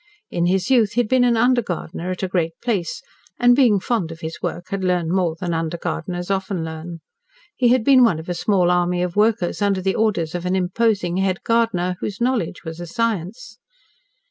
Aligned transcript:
In 0.31 0.47
his 0.47 0.71
youth 0.71 0.93
he 0.93 1.01
had 1.01 1.07
been 1.07 1.23
an 1.23 1.37
under 1.37 1.61
gardener 1.61 2.09
at 2.09 2.23
a 2.23 2.27
great 2.27 2.53
place, 2.59 3.03
and 3.37 3.55
being 3.55 3.79
fond 3.79 4.11
of 4.11 4.21
his 4.21 4.39
work, 4.41 4.69
had 4.69 4.83
learned 4.83 5.11
more 5.11 5.35
than 5.39 5.53
under 5.53 5.77
gardeners 5.77 6.31
often 6.31 6.65
learn. 6.65 7.01
He 7.55 7.67
had 7.67 7.83
been 7.83 8.03
one 8.03 8.17
of 8.17 8.27
a 8.27 8.33
small 8.33 8.71
army 8.71 9.03
of 9.03 9.15
workers 9.15 9.61
under 9.61 9.79
the 9.79 9.93
orders 9.93 10.33
of 10.33 10.43
an 10.43 10.55
imposing 10.55 11.17
head 11.17 11.43
gardener, 11.43 11.97
whose 11.99 12.19
knowledge 12.19 12.63
was 12.63 12.79
a 12.79 12.87
science. 12.87 13.59